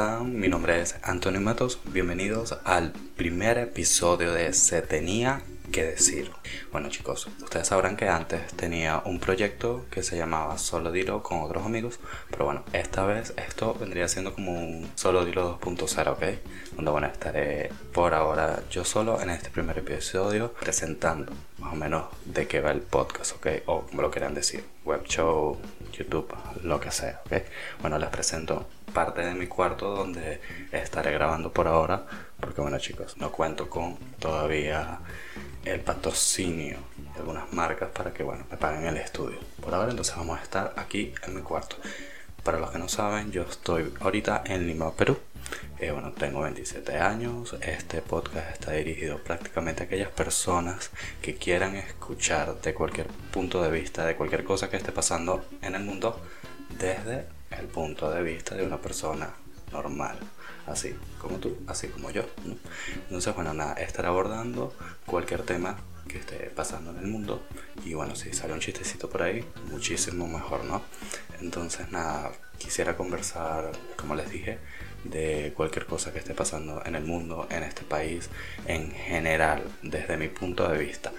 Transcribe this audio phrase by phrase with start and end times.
[0.00, 1.78] Mi nombre es Antonio Matos.
[1.84, 6.30] Bienvenidos al primer episodio de Se tenía que decir.
[6.72, 11.42] Bueno chicos, ustedes sabrán que antes tenía un proyecto que se llamaba Solo Dilo con
[11.42, 12.00] otros amigos,
[12.30, 16.22] pero bueno, esta vez esto vendría siendo como un Solo Dilo 2.0, ¿ok?
[16.76, 22.04] Donde bueno, estaré por ahora yo solo en este primer episodio presentando más o menos
[22.24, 23.46] de qué va el podcast, ¿ok?
[23.66, 25.58] O como lo quieran decir, web show,
[25.92, 27.42] YouTube, lo que sea, ¿ok?
[27.82, 30.40] Bueno, les presento parte de mi cuarto donde
[30.72, 32.04] estaré grabando por ahora,
[32.38, 35.00] porque bueno chicos, no cuento con todavía
[35.64, 39.38] el patrocinio de algunas marcas para que bueno, me paguen el estudio.
[39.60, 41.76] Por ahora entonces vamos a estar aquí en mi cuarto.
[42.42, 45.18] Para los que no saben, yo estoy ahorita en Lima, Perú.
[45.78, 47.54] Eh, bueno, tengo 27 años.
[47.60, 53.70] Este podcast está dirigido prácticamente a aquellas personas que quieran escuchar de cualquier punto de
[53.70, 56.18] vista, de cualquier cosa que esté pasando en el mundo,
[56.78, 59.30] desde el punto de vista de una persona
[59.72, 60.18] normal
[60.66, 62.24] así como tú, así como yo.
[63.04, 64.74] Entonces, bueno, nada, estar abordando
[65.06, 65.76] cualquier tema
[66.08, 67.42] que esté pasando en el mundo
[67.84, 70.82] y bueno, si sale un chistecito por ahí, muchísimo mejor, ¿no?
[71.40, 74.58] Entonces, nada, quisiera conversar, como les dije,
[75.04, 78.28] de cualquier cosa que esté pasando en el mundo, en este país,
[78.66, 81.12] en general, desde mi punto de vista.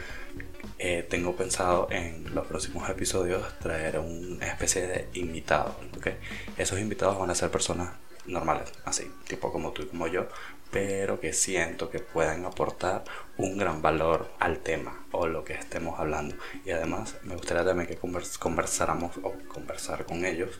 [0.80, 5.76] Eh, tengo pensado en los próximos episodios traer una especie de invitados.
[5.98, 6.18] ¿okay?
[6.58, 7.92] Esos invitados van a ser personas
[8.26, 10.28] normales, así, tipo como tú y como yo,
[10.72, 13.04] pero que siento que puedan aportar
[13.38, 16.36] un gran valor al tema o lo que estemos hablando.
[16.66, 20.52] Y además me gustaría también que conversáramos o conversar con ellos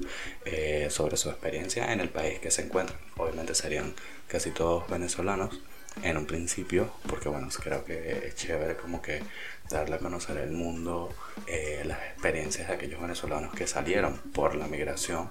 [0.46, 3.00] eh, sobre su experiencia en el país que se encuentran.
[3.18, 3.94] Obviamente serían
[4.28, 5.62] casi todos venezolanos
[6.04, 9.22] en un principio, porque bueno, creo que es chévere como que
[9.72, 11.14] darle a conocer el mundo,
[11.48, 15.30] eh, las experiencias de aquellos venezolanos que salieron por la migración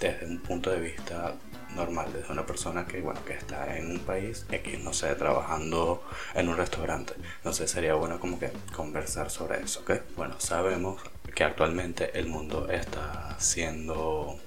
[0.00, 1.34] desde un punto de vista
[1.74, 6.02] normal, desde una persona que, bueno, que está en un país X, no sé, trabajando
[6.34, 7.14] en un restaurante.
[7.38, 9.92] Entonces sería bueno como que conversar sobre eso, ¿ok?
[10.16, 11.00] Bueno, sabemos
[11.34, 14.38] que actualmente el mundo está siendo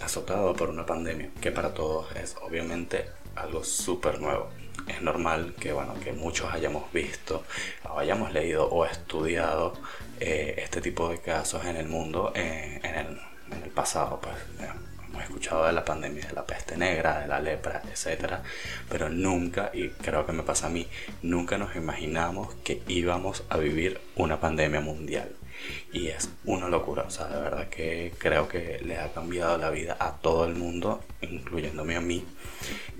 [0.00, 4.50] azotado por una pandemia que para todos es obviamente algo súper nuevo.
[4.86, 7.44] Es normal que, bueno, que muchos hayamos visto,
[7.90, 9.74] o hayamos leído o estudiado
[10.20, 14.20] eh, este tipo de casos en el mundo eh, en, el, pasado.
[14.20, 14.34] Pues,
[15.08, 18.34] hemos escuchado de la pandemia de la peste negra, de la lepra, etc.
[18.88, 20.86] Pero nunca, y creo que me pasa a mí,
[21.22, 25.28] nunca nos imaginamos que íbamos a vivir una pandemia mundial.
[25.92, 29.70] Y es una locura, o sea, de verdad que creo que le ha cambiado la
[29.70, 32.24] vida a todo el mundo, incluyéndome a mí.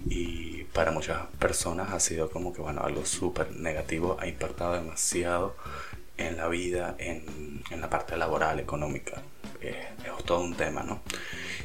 [0.09, 5.57] Y para muchas personas ha sido como que, bueno, algo súper negativo, ha impactado demasiado
[6.17, 9.23] en la vida, en, en la parte laboral, económica.
[9.61, 11.01] es todo un tema, ¿no?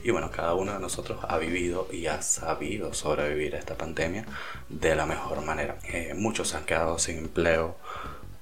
[0.03, 4.25] Y bueno, cada uno de nosotros ha vivido y ha sabido sobrevivir a esta pandemia
[4.69, 5.78] de la mejor manera.
[5.84, 7.78] Eh, muchos se han quedado sin empleo,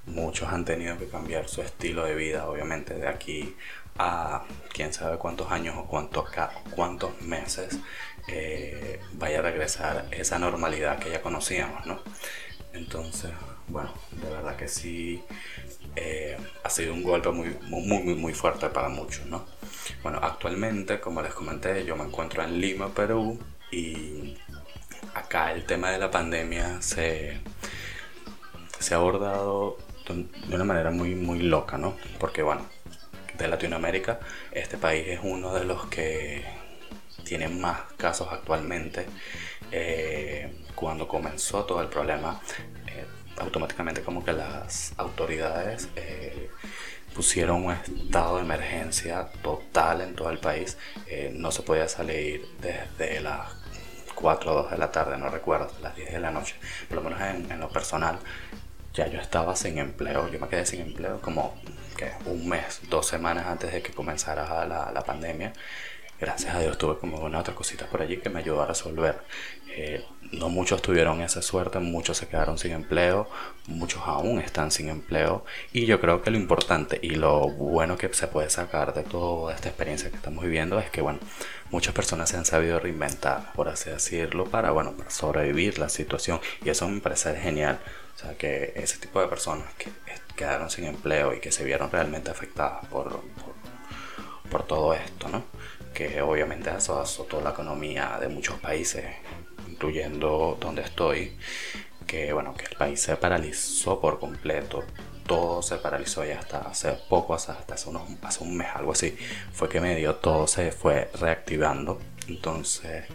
[0.10, 3.56] muchos han tenido que cambiar su estilo de vida, obviamente, de aquí
[3.98, 4.44] a
[4.74, 6.30] quién sabe cuántos años o cuántos,
[6.72, 7.80] cuántos meses
[8.28, 12.00] eh, vaya a regresar esa normalidad que ya conocíamos, ¿no?
[12.74, 13.32] Entonces,
[13.68, 15.24] bueno, de verdad que sí
[15.96, 19.46] eh, ha sido un golpe muy, muy, muy, muy fuerte para muchos, ¿no?
[20.04, 23.40] Bueno, actualmente, como les comenté, yo me encuentro en Lima, Perú,
[23.72, 24.38] y
[25.14, 27.40] acá el tema de la pandemia se,
[28.80, 29.78] se ha abordado
[30.14, 31.96] de una manera muy, muy loca, ¿no?
[32.20, 32.66] Porque, bueno,
[33.38, 34.20] de Latinoamérica,
[34.52, 36.44] este país es uno de los que
[37.24, 39.06] tiene más casos actualmente.
[39.72, 42.42] Eh, cuando comenzó todo el problema,
[42.88, 43.06] eh,
[43.38, 46.50] automáticamente como que las autoridades eh,
[47.14, 50.78] pusieron un estado de emergencia total en todo el país.
[51.34, 53.60] No se podía salir desde las
[54.20, 56.56] 4 o 2 de la tarde, no recuerdo, las 10 de la noche.
[56.88, 58.20] Por lo menos en, lo personal,
[58.94, 60.30] ya yo estaba sin empleo.
[60.30, 61.56] Yo me quedé sin empleo como
[61.98, 65.54] que un mes, dos semanas antes de que comenzara la, la pandemia
[66.20, 69.20] gracias a Dios tuve como una otra cosita por allí que me ayudó a resolver.
[69.70, 73.30] Eh, no muchos tuvieron esa suerte, muchos se quedaron sin empleo,
[73.68, 78.14] muchos aún están sin empleo y yo creo que lo importante y lo bueno que
[78.14, 81.20] se puede sacar de toda esta experiencia que estamos viviendo es que bueno,
[81.72, 86.42] muchas personas se han sabido reinventar, por así decirlo, para bueno, para sobrevivir la situación
[86.64, 87.80] y eso me parece genial.
[88.20, 89.90] O sea, que ese tipo de personas que
[90.36, 95.44] quedaron sin empleo y que se vieron realmente afectadas por, por, por todo esto, ¿no?
[95.94, 99.04] que obviamente eso azotó la economía de muchos países,
[99.68, 101.38] incluyendo donde estoy,
[102.08, 104.84] que bueno, que el país se paralizó por completo,
[105.28, 109.18] todo se paralizó y hasta hace poco, hasta hace, unos, hace un mes, algo así,
[109.52, 113.06] fue que medio todo se fue reactivando Entonces,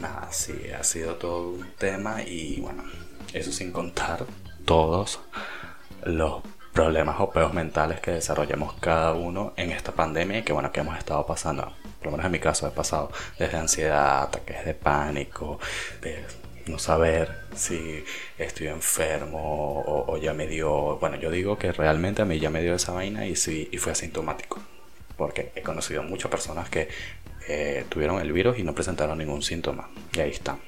[0.00, 2.84] nada, sí, ha sido todo un tema y bueno,
[3.32, 4.24] eso sin contar
[4.64, 5.20] todos
[6.04, 6.42] los
[6.72, 10.80] problemas o peos mentales que desarrollamos cada uno en esta pandemia y que bueno, que
[10.80, 11.72] hemos estado pasando.
[11.98, 15.60] Por lo menos en mi caso he pasado desde ansiedad, ataques de pánico,
[16.00, 16.24] de
[16.66, 18.04] no saber si
[18.38, 22.62] estoy enfermo o, ya me dio, bueno, yo digo que realmente a mí ya me
[22.62, 24.60] dio esa vaina y sí, y fue asintomático.
[25.16, 26.88] Porque he conocido muchas personas que
[27.48, 29.88] eh, tuvieron el virus y no presentaron ningún síntoma.
[30.14, 30.58] Y ahí está.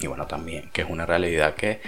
[0.00, 1.80] Y bueno, también, que es una realidad que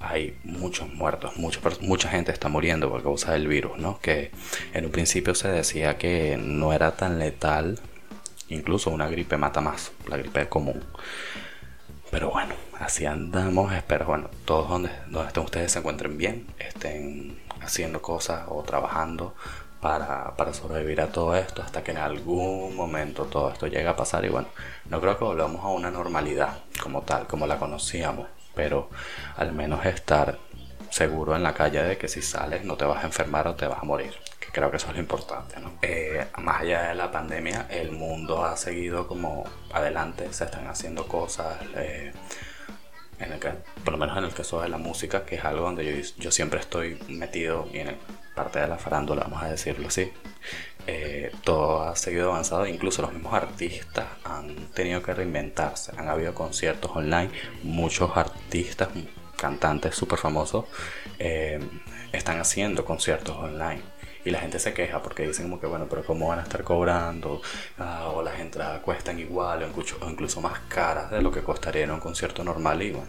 [0.00, 3.98] hay muchos muertos, mucha gente está muriendo por causa del virus, ¿no?
[4.00, 4.30] Que
[4.72, 7.80] en un principio se decía que no era tan letal,
[8.48, 10.84] incluso una gripe mata más, la gripe común.
[12.10, 18.00] Pero bueno, así andamos, espero, bueno, todos donde, donde ustedes se encuentren bien, estén haciendo
[18.00, 19.34] cosas o trabajando
[19.80, 23.94] para, para, sobrevivir a todo esto hasta que en algún momento todo esto llegue a
[23.94, 24.48] pasar y bueno,
[24.88, 28.26] no creo que volvamos a una normalidad como tal, como la conocíamos,
[28.58, 28.90] pero
[29.36, 30.36] al menos estar
[30.90, 33.68] seguro en la calle de que si sales no te vas a enfermar o te
[33.68, 34.12] vas a morir.
[34.40, 35.74] Que creo que eso es lo importante, ¿no?
[35.80, 41.06] Eh, más allá de la pandemia, el mundo ha seguido como adelante, se están haciendo
[41.06, 41.56] cosas.
[41.76, 42.12] Eh,
[43.20, 43.50] en el que,
[43.84, 46.32] por lo menos en el caso de la música, que es algo donde yo, yo
[46.32, 47.96] siempre estoy metido y en
[48.34, 50.12] parte de la farándula, vamos a decirlo así.
[50.90, 55.92] Eh, todo ha seguido avanzado, incluso los mismos artistas han tenido que reinventarse.
[55.98, 57.30] Han habido conciertos online,
[57.62, 58.88] muchos artistas,
[59.36, 60.64] cantantes súper famosos
[61.18, 61.60] eh,
[62.10, 63.82] están haciendo conciertos online.
[64.24, 66.64] Y la gente se queja porque dicen como que bueno, pero ¿cómo van a estar
[66.64, 67.42] cobrando?
[67.78, 71.90] Ah, o las entradas cuestan igual o incluso, más caras de lo que costaría en
[71.90, 72.80] un concierto normal.
[72.82, 73.08] Y bueno,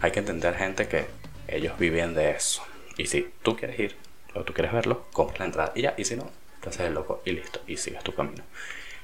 [0.00, 1.08] hay que entender gente que
[1.46, 2.62] ellos viven de eso.
[2.96, 3.96] Y si tú quieres ir
[4.34, 5.94] o tú quieres verlo, compra la entrada y ya.
[5.98, 7.60] Y si no, te haces el loco y listo.
[7.66, 8.42] Y sigues tu camino.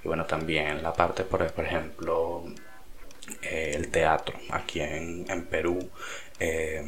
[0.05, 2.45] Y bueno, también la parte, por, ejemplo,
[3.43, 4.39] eh, el teatro.
[4.51, 5.91] Aquí en, Perú,
[6.39, 6.85] eh,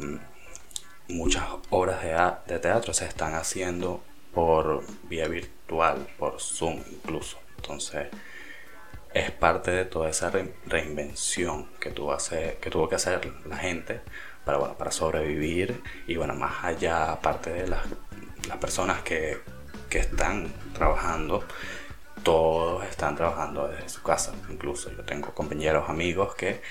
[1.09, 4.01] muchas obras de, de teatro se están haciendo
[4.33, 7.37] por vía virtual, por Zoom incluso.
[7.57, 8.07] Entonces,
[9.13, 10.31] es parte de toda esa
[10.65, 12.17] reinvención que tuvo,
[12.89, 14.01] que hacer la gente
[14.45, 17.81] para, para sobrevivir y bueno, más allá, aparte de las,
[18.47, 19.39] las personas que,
[19.91, 21.43] que, están trabajando,
[22.23, 26.61] todos están trabajando desde su casa, incluso yo tengo compañeros, amigos que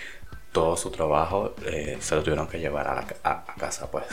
[0.52, 4.06] todo su trabajo eh, se lo tuvieron que llevar a, a casa, pues.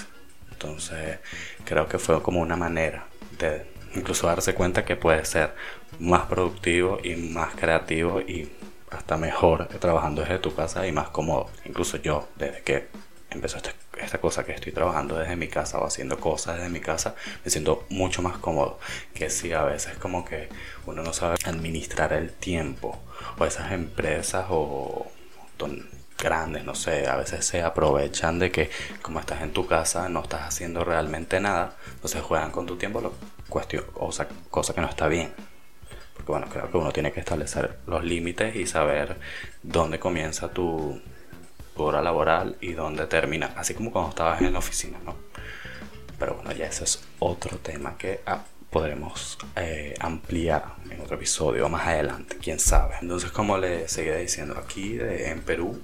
[0.52, 1.20] Entonces,
[1.66, 3.08] creo que fue como una manera
[3.96, 5.54] incluso darse cuenta que puede ser
[6.00, 8.52] más productivo y más creativo y
[8.90, 11.50] hasta mejor trabajando desde tu casa y más cómodo.
[11.66, 12.88] Incluso yo, desde que
[13.30, 13.72] empezó esta,
[14.04, 17.52] esta, cosa que estoy trabajando desde mi casa o haciendo cosas desde mi casa, me
[17.52, 18.80] siento mucho más cómodo.
[19.14, 20.50] Que si a veces como que
[20.86, 23.00] uno no sabe administrar el tiempo
[23.38, 25.12] o esas empresas o
[26.18, 28.70] grandes, no sé, a veces se aprovechan de que
[29.02, 33.02] como estás en tu casa no estás haciendo realmente nada, entonces juegan con tu tiempo,
[33.02, 33.14] lo
[33.50, 35.34] cuestión, o sea, cosa que no está bien.
[36.14, 39.18] Porque bueno, creo que uno tiene que establecer los límites y saber
[39.62, 41.00] dónde comienza tu,
[41.86, 45.16] hora laboral y dónde termina, así como cuando estabas en la oficina, ¿no?
[46.20, 51.70] Pero bueno, ya ese es otro tema que ah, podremos eh, ampliar en otro episodio
[51.70, 52.96] más adelante, quién sabe.
[53.02, 55.82] Entonces, como le seguía diciendo aquí en Perú,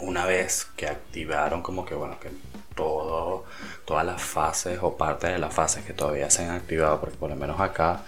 [0.00, 2.30] una vez que activaron como que bueno que
[2.74, 3.44] todo
[3.84, 7.30] todas las fases o parte de las fases que todavía se han activado porque por
[7.30, 8.02] lo menos acá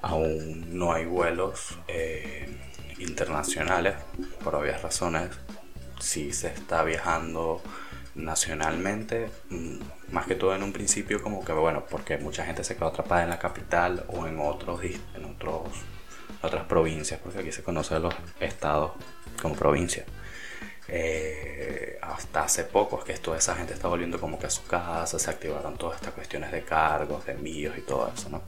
[0.00, 2.48] aún no hay vuelos eh,
[2.98, 3.94] internacionales
[4.44, 5.30] por obvias razones
[6.02, 7.62] si se está viajando
[8.14, 9.78] nacionalmente mm,
[10.10, 13.22] más que todo en un principio como que bueno porque mucha gente se quedó atrapada
[13.22, 15.62] en la capital o en otros en otros
[16.42, 18.92] otras provincias porque aquí se conoce los estados
[19.40, 20.06] como provincias
[20.88, 24.66] eh, hasta hace poco es que toda esa gente está volviendo como que a su
[24.66, 28.42] casa, se activaron todas estas cuestiones de cargos, de envíos y todo eso, ¿no?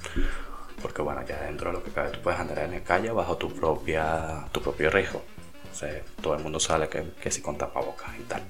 [0.83, 3.37] Porque bueno, ya dentro de lo que cabe tú puedes andar en la calle bajo
[3.39, 5.23] tu, propia, tu propio riesgo.
[6.21, 8.43] Todo el mundo sabe que, que si con tapabocas y tal.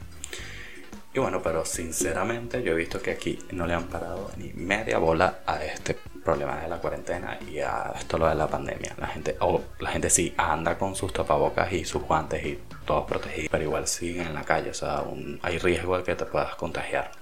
[1.14, 4.99] Y bueno, pero sinceramente yo he visto que aquí no le han parado ni media
[4.99, 8.97] bola a este problema de la cuarentena y a esto lo de la pandemia.
[8.99, 13.07] La gente, o la gente sí anda con sus tapabocas y sus guantes y todos
[13.07, 15.04] protegidos, pero igual siguen en la calle, o sea,
[15.43, 17.12] hay riesgo de que te puedas contagiar.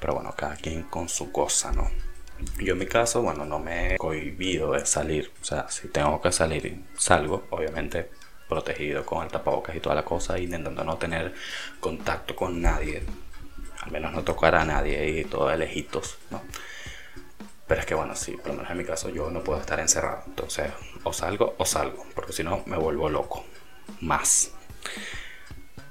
[0.00, 1.90] Pero bueno, cada quien con su cosa, ¿no?
[2.58, 6.22] Yo en mi caso, bueno, no me he cohibido de salir, o sea, si tengo
[6.22, 8.08] que salir, salgo, obviamente
[8.54, 11.34] protegido con el tapabocas y toda la cosa, intentando no tener
[11.80, 13.02] contacto con nadie,
[13.82, 15.86] al menos no tocar a nadie y todo de
[16.30, 16.40] ¿no?
[17.66, 19.80] Pero es que bueno, sí, por lo menos en mi caso yo no puedo estar
[19.80, 20.70] encerrado, entonces
[21.02, 23.44] o salgo o salgo, porque si no me vuelvo loco.
[24.00, 24.52] más.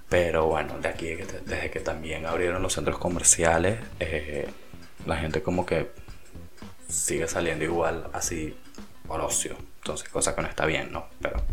[0.08, 1.16] Pero bueno, de aquí
[1.46, 4.48] desde que también abrieron los centros comerciales, eh,
[5.06, 5.92] la gente como que
[6.88, 8.56] sigue saliendo igual así
[9.08, 9.58] por ocio.
[9.78, 11.08] Entonces, cosa que no está bien, ¿no?
[11.22, 11.44] Pero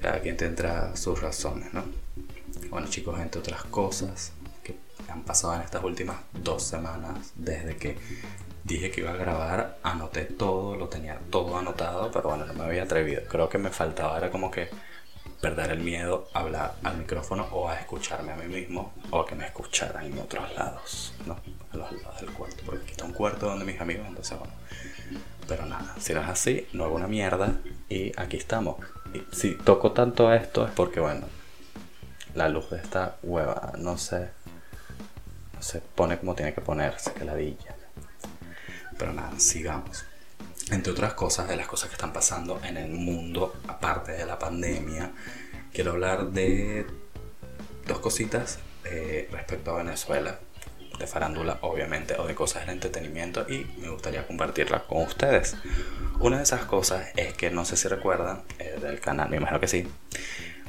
[0.00, 1.84] cada quien tendrá sus razones, ¿no?
[2.70, 4.76] Bueno chicos, entre otras cosas que
[5.08, 7.96] han pasado en estas últimas dos semanas, desde que
[8.64, 12.64] dije que iba a grabar, anoté todo, lo tenía todo anotado, pero bueno, no me
[12.64, 13.22] había atrevido.
[13.28, 14.68] Creo que me faltaba, era como que
[15.40, 19.26] perder el miedo a hablar al micrófono o a escucharme a mí mismo o a
[19.26, 21.36] que me escucharan en otros lados, ¿no?
[21.72, 24.52] A los lados del cuarto, porque aquí está un cuarto donde mis amigos, entonces bueno.
[25.48, 27.54] Pero nada, si no es así, no hago una mierda
[27.88, 28.76] y aquí estamos.
[29.32, 31.26] Si toco tanto esto es porque, bueno,
[32.34, 37.24] la luz de esta hueva no se, no se pone como tiene que ponerse, que
[37.24, 37.74] ladilla.
[38.98, 40.04] Pero nada, sigamos.
[40.70, 44.38] Entre otras cosas, de las cosas que están pasando en el mundo, aparte de la
[44.38, 45.10] pandemia,
[45.72, 46.86] quiero hablar de
[47.86, 50.38] dos cositas eh, respecto a Venezuela,
[51.00, 55.56] de farándula obviamente, o de cosas del entretenimiento, y me gustaría compartirla con ustedes.
[56.20, 59.58] Una de esas cosas es que no sé si recuerdan eh, del canal, me imagino
[59.58, 59.88] que sí,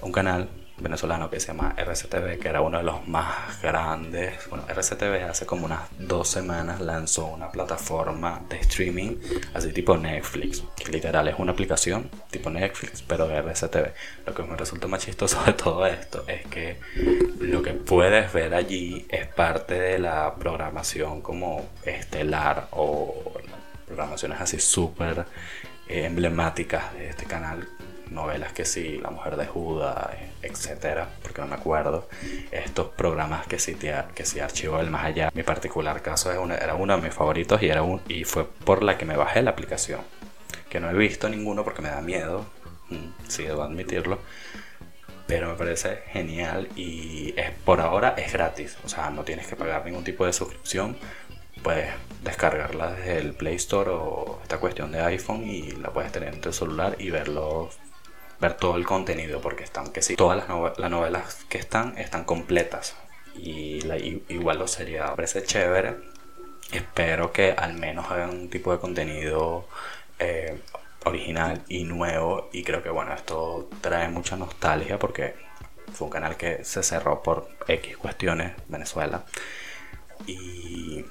[0.02, 0.50] un canal
[0.82, 4.50] venezolano que se llama RCTV, que era uno de los más grandes.
[4.50, 9.18] Bueno, RCTV hace como unas dos semanas lanzó una plataforma de streaming,
[9.54, 13.94] así tipo Netflix, que literal es una aplicación tipo Netflix, pero de RCTV.
[14.26, 16.78] Lo que me resulta más chistoso de todo esto es que
[17.40, 23.34] lo que puedes ver allí es parte de la programación como estelar o
[23.86, 25.26] programaciones así súper
[25.88, 27.68] eh, emblemáticas de este canal
[28.12, 30.10] novelas que sí, La Mujer de Judas,
[30.42, 32.08] etcétera, porque no me acuerdo.
[32.52, 33.78] Estos programas que sí,
[34.14, 35.32] que sí Archivo del Más Allá.
[35.34, 38.98] Mi particular caso era uno de mis favoritos y, era un, y fue por la
[38.98, 40.02] que me bajé la aplicación.
[40.70, 42.46] Que no he visto ninguno porque me da miedo,
[42.90, 44.20] mm, sí, debo admitirlo.
[45.28, 48.78] Pero me parece genial y es, por ahora es gratis.
[48.84, 50.98] O sea, no tienes que pagar ningún tipo de suscripción
[51.64, 56.34] puedes descargarla desde el Play Store o esta cuestión de iPhone y la puedes tener
[56.34, 57.70] en tu celular y verlo
[58.42, 62.26] ver todo el contenido porque están que sí todas las, las novelas que están están
[62.26, 62.96] completas.
[63.36, 63.80] Y
[64.30, 65.96] igual lo sería parece chévere.
[66.72, 69.68] Espero que al menos hagan un tipo de contenido
[70.20, 70.60] eh,
[71.06, 72.50] original y nuevo.
[72.52, 75.36] Y creo que bueno esto trae mucha nostalgia porque
[75.94, 79.24] fue un canal que se cerró por X cuestiones Venezuela.
[80.26, 81.06] Y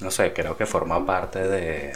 [0.00, 1.92] no sé creo que forma parte de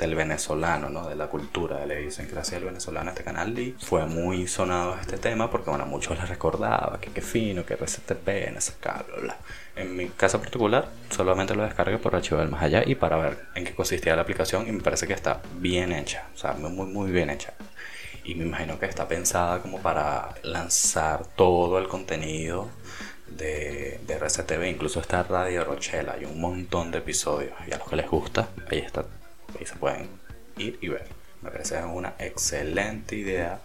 [0.00, 1.08] del venezolano, ¿no?
[1.08, 5.18] de la cultura, de la idiosincrasia del venezolano este canal y fue muy sonado este
[5.18, 9.36] tema porque bueno, muchos les recordaba que qué fino, que RCTP, NSK, bla, bla.
[9.76, 13.38] En mi caso particular, solamente lo descargué por archivo del más allá y para ver
[13.54, 16.86] en qué consistía la aplicación y me parece que está bien hecha, o sea, muy,
[16.86, 17.52] muy bien hecha.
[18.24, 22.68] Y me imagino que está pensada como para lanzar todo el contenido
[23.28, 27.88] de, de RCTV, incluso está Radio Rochela, hay un montón de episodios y a los
[27.88, 29.04] que les gusta, ahí está
[29.58, 30.08] Ahí se pueden
[30.56, 31.06] ir y ver.
[31.42, 33.60] Me parece una excelente idea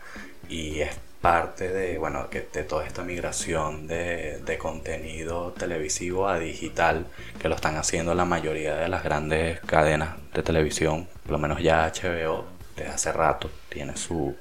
[0.48, 6.38] y es parte de, bueno, que de toda esta migración de, de, contenido televisivo a
[6.38, 7.08] digital
[7.42, 11.64] que lo están haciendo la mayoría de las grandes cadenas de televisión, por lo menos
[11.64, 14.36] ya HBO desde hace rato tiene su,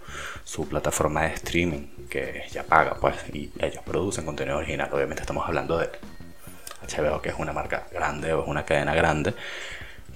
[0.45, 5.47] su plataforma de streaming que ya paga pues y ellos producen contenido original, obviamente estamos
[5.47, 5.89] hablando de
[6.87, 9.35] HBO que es una marca grande o es una cadena grande,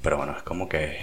[0.03, 1.01] pero bueno, es como que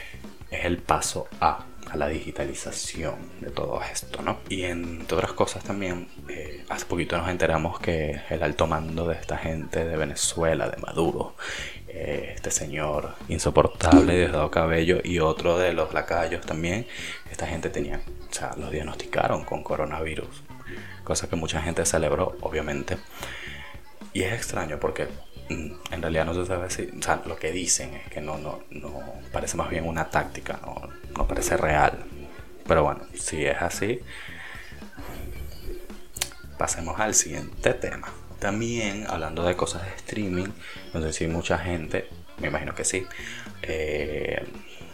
[0.52, 4.40] es el paso a, a la digitalización de todo esto, ¿no?
[4.50, 9.16] Y entre otras cosas también, eh, hace poquito nos enteramos que el alto mando de
[9.16, 11.36] esta gente de Venezuela, de Maduro,
[11.88, 16.88] eh, este señor insoportable, Diosdado Cabello y otro de los lacayos también,
[17.32, 20.44] esta gente tenía, o sea, los diagnosticaron con coronavirus,
[21.04, 22.98] cosa que mucha gente celebró, obviamente.
[24.14, 25.08] Y es extraño porque
[25.50, 28.64] en realidad no se sabe si, o sea, lo que dicen es que no, no,
[28.72, 32.04] no parece más bien una táctica, no, no parece real.
[32.68, 34.02] Pero bueno, si es así,
[36.58, 38.12] pasemos al siguiente tema.
[38.40, 40.48] También hablando de cosas de streaming,
[40.94, 42.08] no sé si mucha gente,
[42.40, 43.06] me imagino que sí,
[43.62, 44.46] eh,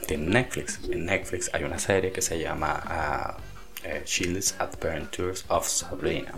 [0.05, 0.81] tiene Netflix.
[0.89, 6.33] En Netflix hay una serie que se llama uh, Adventures of Sabrina,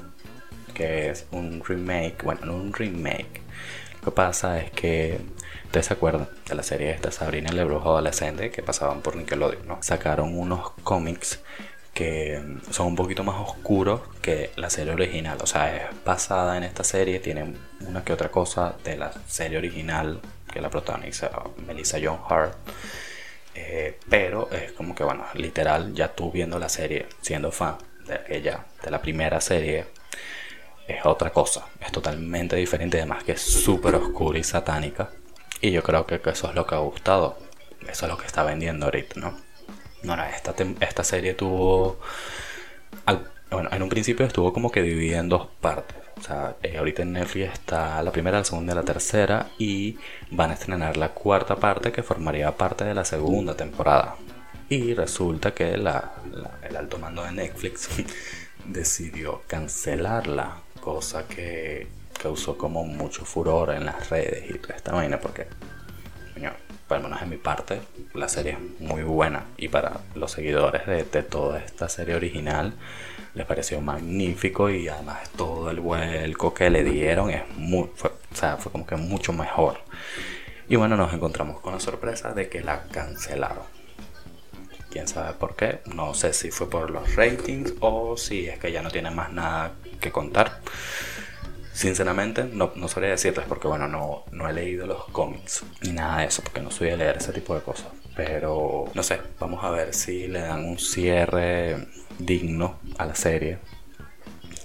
[0.74, 3.42] que es un remake, bueno, no un remake,
[4.04, 5.20] que pasa es que
[5.66, 9.68] ustedes se acuerdan de la serie esta Sabrina el brujo adolescente que pasaban por Nickelodeon,
[9.68, 9.82] ¿no?
[9.82, 11.40] Sacaron unos cómics
[11.94, 12.42] que
[12.72, 15.38] son un poquito más oscuros que la serie original.
[15.42, 19.58] O sea, es basada en esta serie, tiene una que otra cosa de la serie
[19.58, 20.20] original
[20.52, 21.30] que la protagoniza
[21.68, 22.56] Melissa John Hart.
[23.56, 28.16] Eh, pero es como que, bueno, literal, ya tú viendo la serie, siendo fan de
[28.16, 29.86] aquella, de la primera serie
[30.88, 35.10] es otra cosa, es totalmente diferente, además que es súper oscura y satánica.
[35.62, 37.38] Y yo creo que, eso es lo que ha gustado,
[37.88, 39.34] eso es lo que está vendiendo ahorita, ¿no?
[40.36, 42.00] Esta, esta serie tuvo...
[43.50, 45.96] bueno, en un principio estuvo como que dividida en dos partes.
[46.18, 49.48] O sea, eh, ahorita en Netflix está la primera, la segunda y la tercera.
[49.58, 49.98] Y
[50.30, 54.16] van a estrenar la cuarta parte que formaría parte de la segunda temporada.
[54.68, 57.90] Y resulta que el alto mando de Netflix
[58.66, 61.88] decidió cancelarla cosa que
[62.22, 65.48] causó como mucho furor en las redes y toda esta vaina porque,
[66.34, 66.52] coño,
[66.90, 67.82] por lo menos en mi parte,
[68.14, 72.74] la serie es muy buena y para los seguidores de, toda esta serie original
[73.34, 78.58] les pareció magnífico y además todo el vuelco que le dieron es muy, o sea,
[78.58, 79.78] fue como que mucho mejor.
[80.68, 83.64] Y bueno, nos encontramos con la sorpresa de que la cancelaron.
[84.94, 88.72] Quién sabe por qué, no sé si fue por los ratings o si es que
[88.72, 90.60] ya no tiene más nada que contar.
[91.74, 96.20] Sinceramente, no, no sabría decirles porque, bueno, no, no he leído los cómics ni nada
[96.20, 97.88] de eso, porque no soy a leer ese tipo de cosas.
[98.16, 101.88] Pero, no sé, vamos a ver si le dan un cierre
[102.20, 103.58] digno a la serie.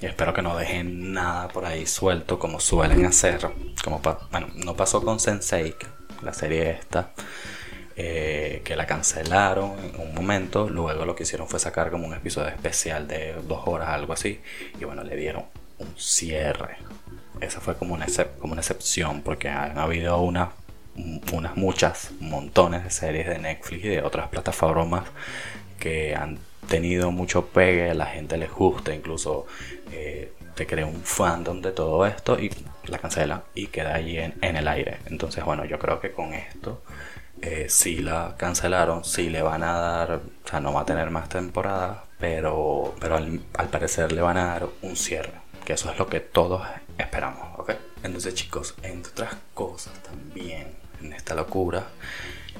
[0.03, 3.49] Y espero que no dejen nada por ahí suelto como suelen hacer.
[3.83, 5.75] Como bueno, no pasó con Sensei,
[6.21, 7.15] la serie esta.
[8.01, 10.71] Eh, que la cancelaron en un momento.
[10.71, 14.41] Luego lo que hicieron fue sacar como un episodio especial de dos horas, algo así.
[14.81, 15.47] Y bueno, le dieron
[15.79, 16.77] un cierre.
[17.41, 18.07] Esa fue como una,
[18.39, 20.51] como una excepción, porque han habido una,
[21.33, 25.05] unas muchas, montones de series de Netflix y de otras plataformas
[25.81, 26.39] que han
[26.69, 29.47] tenido mucho pegue, la gente les gusta, incluso
[29.91, 32.53] eh, te crea un fandom de todo esto y
[32.87, 34.99] la cancela y queda allí en, en el aire.
[35.07, 36.83] Entonces, bueno, yo creo que con esto
[37.43, 40.13] eh, si la cancelaron, si le van a dar,
[40.45, 44.47] o sea, no va a tener más temporada, pero, pero al, parecer le van a
[44.47, 45.33] dar un cierre,
[45.65, 47.73] que eso es lo que todos esperamos, ¿ok?
[48.03, 50.69] Entonces chicos, entre otras cosas también
[51.01, 51.87] en esta locura,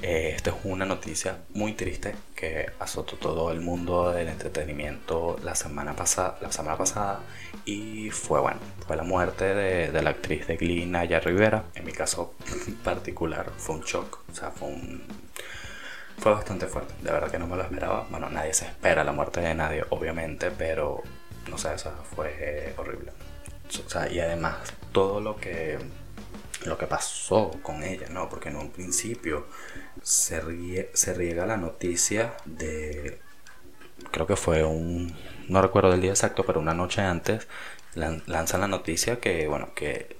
[0.01, 5.55] eh, esta es una noticia muy triste que azotó todo el mundo del entretenimiento la
[5.55, 7.19] semana pasada, la semana pasada
[7.65, 11.65] y fue bueno, fue la muerte de, la actriz de Glee, Naya Rivera.
[11.75, 12.33] En mi caso
[12.83, 14.69] particular fue un shock, o sea, fue
[16.17, 18.05] fue bastante fuerte, de verdad que no me lo esperaba.
[18.09, 21.01] Bueno, nadie se espera la muerte de nadie, obviamente, pero
[21.49, 23.11] no sé, eso fue horrible.
[23.85, 24.57] O sea, y además
[24.91, 25.79] todo lo que
[26.65, 28.29] lo que pasó con ella, ¿no?
[28.29, 29.47] Porque en un principio
[30.01, 33.19] se, riega la noticia de,
[34.11, 35.15] creo que fue un,
[35.47, 37.47] no recuerdo el día exacto, pero una noche antes
[37.95, 40.17] lanzan la noticia que, bueno, que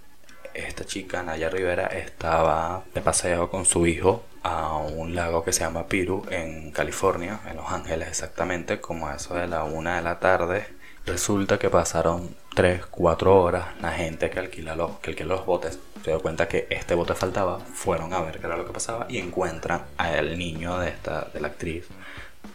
[0.54, 5.62] esta chica, Naya Rivera, estaba de paseo con su hijo a un lago que se
[5.62, 10.02] llama Piru en California, en Los Ángeles exactamente, como a eso de la una de
[10.02, 10.78] la tarde.
[11.05, 15.79] Resulta que pasaron 3, 4 horas, la gente que alquila los, que alquila los botes
[16.03, 19.05] se dio cuenta que este bote faltaba, fueron a ver qué era lo que pasaba
[19.09, 21.88] y encuentran al niño de, esta, de la actriz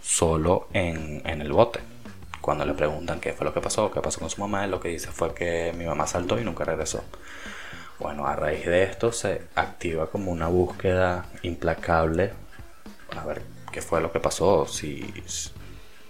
[0.03, 1.81] solo en, en el bote.
[2.41, 4.89] Cuando le preguntan qué fue lo que pasó, qué pasó con su mamá, lo que
[4.89, 7.03] dice fue que mi mamá saltó y nunca regresó.
[7.99, 12.33] Bueno, a raíz de esto se activa como una búsqueda implacable
[13.17, 15.13] a ver qué fue lo que pasó, si,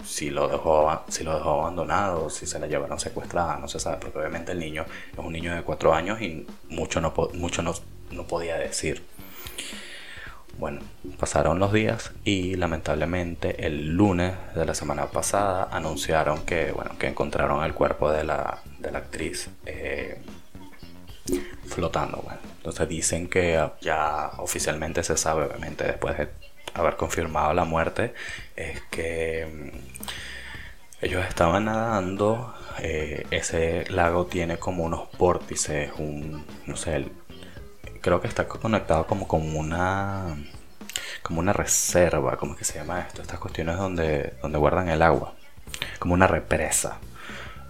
[0.04, 3.98] si lo dejó si lo dejó abandonado si se la llevaron secuestrada no se sabe
[4.00, 7.74] porque obviamente el niño es un niño de cuatro años y mucho no mucho no,
[8.10, 9.02] no podía decir
[10.58, 10.80] bueno
[11.18, 17.08] pasaron los días y lamentablemente el lunes de la semana pasada anunciaron que bueno que
[17.08, 20.20] encontraron el cuerpo de la, de la actriz eh,
[21.66, 22.38] flotando bueno.
[22.58, 26.28] entonces dicen que ya oficialmente se sabe obviamente después de
[26.74, 28.14] haber confirmado la muerte
[28.56, 32.54] es que mm, ellos estaban nadando.
[32.78, 37.06] Eh, ese lago tiene como unos vórtices, un, no sé,
[38.00, 40.36] creo que está conectado como con una,
[41.22, 43.22] como una reserva, ¿cómo que se llama esto?
[43.22, 45.34] Estas cuestiones donde, donde guardan el agua,
[45.98, 46.98] como una represa.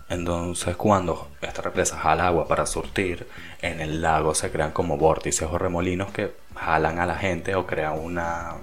[0.09, 3.29] Entonces cuando esta represa jala agua para surtir,
[3.63, 7.67] en el lago se crean como vórtices o remolinos que jalan a la gente o
[7.67, 8.55] crean una,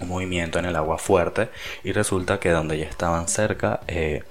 [0.00, 1.48] un movimiento en el agua fuerte
[1.84, 4.24] y resulta que donde ya estaban cerca, eh,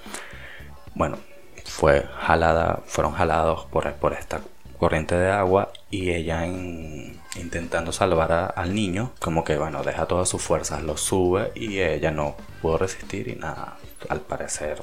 [0.94, 1.18] bueno,
[1.64, 4.40] fue jalada, fueron jalados por, por esta
[4.78, 10.42] corriente de agua y ella intentando salvar al niño, como que bueno, deja todas sus
[10.42, 13.76] fuerzas, lo sube y ella no pudo resistir y nada,
[14.08, 14.82] al parecer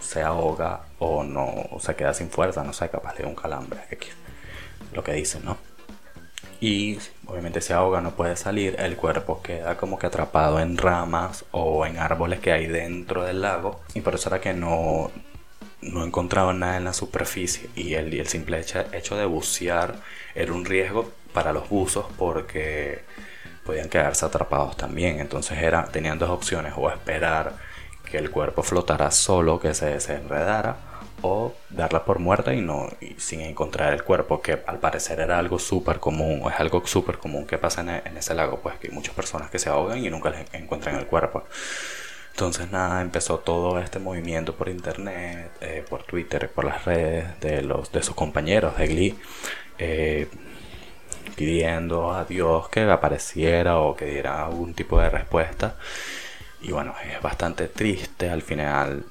[0.00, 3.80] se ahoga o no se queda sin fuerza, no sé, capaz de un calambre,
[4.92, 5.67] lo que dicen, ¿no?
[6.60, 11.44] Y obviamente se ahoga, no puede salir, el cuerpo queda como que atrapado en ramas
[11.52, 15.10] o en árboles que hay dentro del lago y por eso era que no,
[15.80, 19.96] no encontraban nada en la superficie y el, simple hecho, de bucear
[20.34, 23.02] era un riesgo para los buzos porque
[23.64, 25.20] podían quedarse atrapados también.
[25.20, 27.54] Entonces era, tenían dos opciones, o esperar
[28.10, 30.76] que el cuerpo flotara solo, que se desenredara,
[31.22, 35.58] o darla por muerta y no sin encontrar el cuerpo, que al parecer era algo
[35.58, 38.88] súper común, o es algo súper común que pasa en, en, ese lago, pues que
[38.88, 41.44] hay muchas personas que se ahogan y nunca les encuentran el cuerpo.
[42.38, 47.62] Entonces nada, empezó todo este movimiento por internet, eh, por Twitter, por las redes de,
[47.62, 49.18] los, de sus compañeros de Glee,
[49.76, 50.28] eh,
[51.34, 55.74] pidiendo a Dios que apareciera o que diera algún tipo de respuesta.
[56.60, 59.04] Y bueno, es bastante triste, al final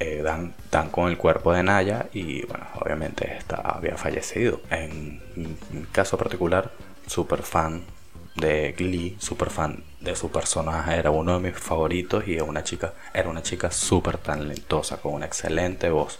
[0.00, 0.54] eh, dan,
[0.90, 4.60] con el cuerpo de Naya y bueno, obviamente esta había fallecido.
[4.70, 6.72] En mi caso particular,
[7.06, 7.82] súper fan
[8.36, 12.94] de Glee, súper fan de su personaje, era uno de mis favoritos y una chica,
[13.12, 16.18] era una chica súper talentosa, con una excelente voz.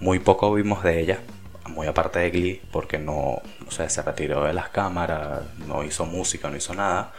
[0.00, 1.20] Muy poco vimos de ella,
[1.68, 6.04] muy aparte de Glee, porque no, o sea, se retiró de las cámaras, no hizo
[6.06, 7.12] música, no hizo nada,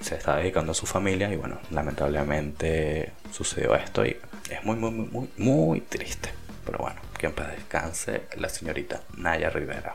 [0.00, 4.16] se está dedicando a su familia y bueno, lamentablemente sucedió esto y
[4.52, 6.30] es muy, muy, muy, muy triste.
[6.64, 9.94] Pero bueno, que en descanse la señorita Naya Rivera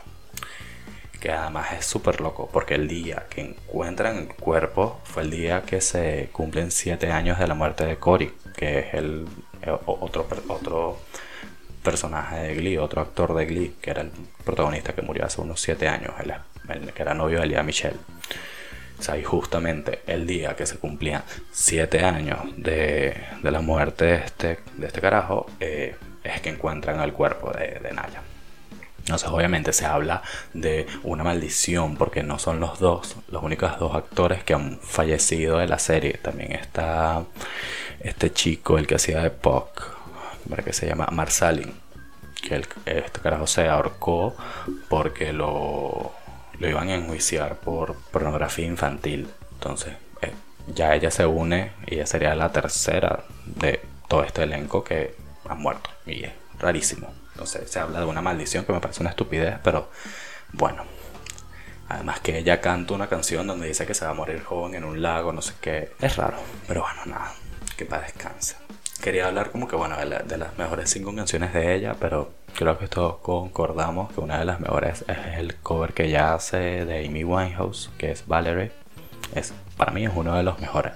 [1.20, 5.62] que además es súper loco porque el día que encuentran el cuerpo fue el día
[5.62, 9.26] que se cumplen 7 años de la muerte de Cory, que es el
[9.86, 10.98] otro, otro
[11.82, 14.12] personaje de Glee, otro actor de Glee, que era el
[14.44, 17.96] protagonista que murió hace unos 7 años, el, que era novio de Michelle.
[18.98, 24.04] O sea, y justamente el día que se cumplían 7 años de, de, la muerte
[24.06, 28.22] de este, de este carajo, eh, es que encuentran el cuerpo de, de Naya.
[28.98, 33.94] Entonces obviamente se habla de una maldición porque no son los dos, los únicos dos
[33.94, 36.18] actores que han fallecido de la serie.
[36.20, 37.24] También está
[38.00, 39.98] este chico, el que hacía de Puck,
[40.62, 41.72] que se llama Marsalin,
[42.42, 44.36] que este carajo se ahorcó
[44.88, 46.12] porque lo,
[46.58, 49.28] lo iban a enjuiciar por pornografía infantil.
[49.52, 50.32] Entonces eh,
[50.74, 55.14] ya ella se une y ella sería la tercera de todo este elenco que
[55.48, 55.90] han muerto.
[56.06, 57.12] Y es rarísimo
[57.46, 59.90] sé, se habla de una maldición que me parece una estupidez, pero
[60.52, 60.84] bueno.
[61.88, 64.84] Además que ella canta una canción donde dice que se va a morir joven en
[64.84, 65.92] un lago, no sé qué.
[66.00, 67.32] Es raro, pero bueno, nada,
[67.78, 68.56] que para descanse.
[69.02, 72.88] Quería hablar como que, bueno, de, las mejores cinco canciones de ella, pero creo que
[72.88, 77.22] todos concordamos que una de las mejores es el cover que ella hace de Amy
[77.22, 78.72] Winehouse, que es Valerie.
[79.34, 80.94] Es, para mí es uno de los mejores.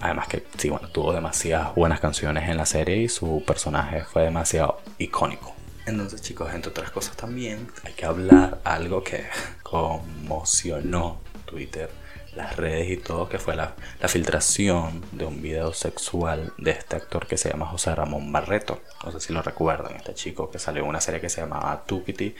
[0.00, 4.22] Además que sí, bueno, tuvo demasiadas buenas canciones en la serie y su personaje fue
[4.22, 5.54] demasiado icónico.
[5.84, 9.24] Entonces chicos, entre otras cosas también hay que hablar algo que
[9.62, 11.90] conmocionó Twitter,
[12.38, 16.96] las redes y todo, que fue la, la, filtración de un video sexual de este
[16.96, 18.80] actor que se llama José Ramón Barreto.
[19.04, 21.84] No sé si lo recuerdan, este chico que salió en una serie que se llamaba
[21.84, 22.34] Tukiti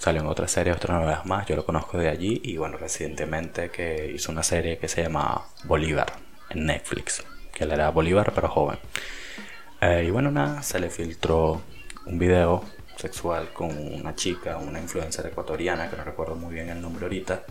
[0.00, 3.68] Salió en otra serie, otras novelas más, yo lo conozco de allí y bueno, recientemente
[3.68, 6.14] que hizo una serie que se llama Bolívar
[6.48, 8.78] en Netflix, que él era Bolívar pero joven.
[9.82, 11.60] Eh, y bueno, nada, se le filtró
[12.06, 12.64] un video
[12.96, 17.44] sexual con una chica, una influencer ecuatoriana, que no recuerdo muy bien el nombre ahorita.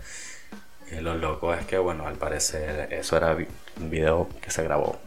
[1.00, 3.36] Lo loco es que, bueno, al parecer eso era
[3.80, 4.98] un video que se grabó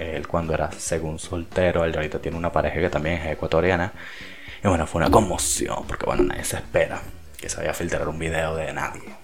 [0.00, 3.92] él cuando era según soltero, él ahorita tiene una pareja que también es ecuatoriana
[4.62, 7.00] y bueno, fue una conmoción, porque bueno, nadie se espera
[7.36, 9.14] que se vaya a filtrar un video de nadie.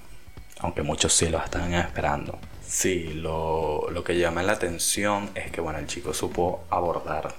[0.60, 2.38] Aunque muchos sí lo están esperando.
[2.66, 7.34] Sí, lo, lo que llama la atención es que bueno, el chico supo abordar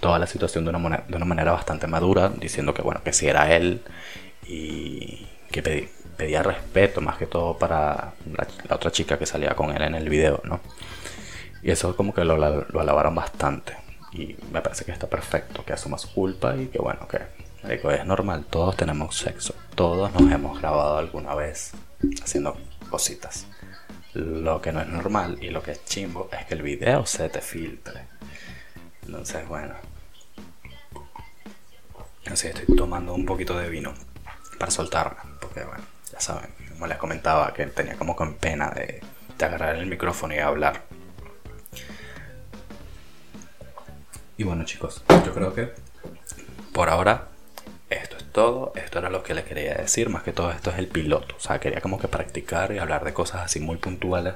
[0.00, 3.26] toda la situación de una, de una manera bastante madura, diciendo que bueno, que si
[3.26, 3.82] era él
[4.46, 5.62] y que
[6.16, 10.08] pedía respeto más que todo para la, otra chica que salía con él en el
[10.08, 10.60] video, ¿no?
[11.62, 13.76] Y eso como que lo, lo alabaron bastante.
[14.12, 17.18] Y me parece que está perfecto, que asuma su culpa y que bueno, que
[17.68, 21.72] es normal, todos tenemos sexo, todos nos hemos grabado alguna vez
[22.22, 22.56] haciendo
[22.88, 23.46] cositas.
[24.14, 27.28] Lo que no es normal y lo que es chimbo es que el video se
[27.28, 28.06] te filtre.
[29.04, 29.74] Entonces, bueno.
[32.30, 33.94] Así estoy tomando un poquito de vino
[34.58, 39.02] para soltarme, porque bueno, ya saben, como les comentaba que tenía como con pena de,
[39.42, 40.82] agarrar el micrófono y hablar.
[44.38, 45.72] Y bueno chicos, yo creo que
[46.72, 47.28] por ahora
[47.90, 48.72] esto es todo.
[48.74, 50.08] Esto era lo que les quería decir.
[50.08, 51.36] Más que todo esto es el piloto.
[51.36, 54.34] O sea, quería como que practicar y hablar de cosas así muy puntuales.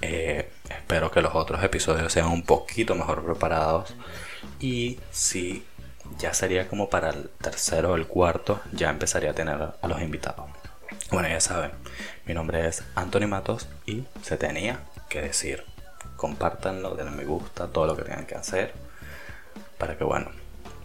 [0.00, 3.94] Eh, espero que los otros episodios sean un poquito mejor preparados.
[4.60, 5.64] Y si
[6.18, 10.02] ya sería como para el tercero o el cuarto, ya empezaría a tener a los
[10.02, 10.46] invitados.
[11.10, 11.70] Bueno, ya saben,
[12.26, 15.64] mi nombre es Anthony Matos y se tenía que decir.
[16.16, 18.72] Compártanlo, denle me gusta, todo lo que tengan que hacer
[19.78, 20.30] para que bueno,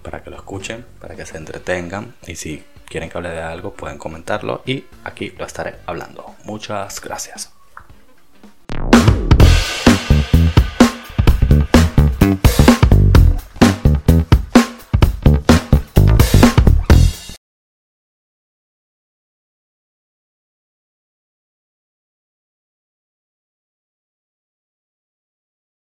[0.03, 3.73] para que lo escuchen, para que se entretengan y si quieren que hable de algo
[3.73, 6.35] pueden comentarlo y aquí lo estaré hablando.
[6.43, 7.58] Muchas gracias.